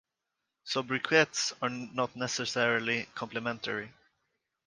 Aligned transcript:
Sobriquets 0.63 1.53
are 1.61 1.69
not 1.69 2.15
necessarily 2.15 3.07
complimentary. 3.13 3.93